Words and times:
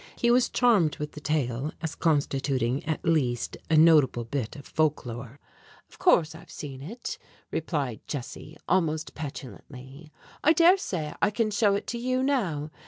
He 0.15 0.31
was 0.31 0.49
charmed 0.49 0.97
with 0.97 1.11
the 1.11 1.19
tale 1.21 1.73
as 1.79 1.93
constituting 1.93 2.83
at 2.85 3.05
least 3.05 3.55
a 3.69 3.77
notable 3.77 4.23
bit 4.23 4.55
of 4.55 4.65
folk 4.65 5.05
lore. 5.05 5.39
"Of 5.91 5.99
course 5.99 6.33
I've 6.33 6.49
seen 6.49 6.81
it," 6.81 7.19
replied 7.51 7.99
Jessie, 8.07 8.57
almost 8.67 9.13
petulantly. 9.13 10.11
"I 10.43 10.53
dare 10.53 10.77
say 10.77 11.13
I 11.21 11.29
can 11.29 11.51
show 11.51 11.75
it 11.75 11.85
to 11.85 11.99
you 11.99 12.23
now. 12.23 12.71